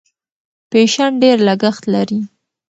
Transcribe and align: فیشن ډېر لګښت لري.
فیشن 0.71 1.11
ډېر 1.21 1.37
لګښت 1.47 1.83
لري. 1.93 2.19